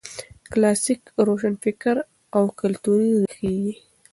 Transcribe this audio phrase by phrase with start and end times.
[0.51, 1.95] کلاسیک روشنفکر
[2.35, 3.73] او کلتوري ريښې یې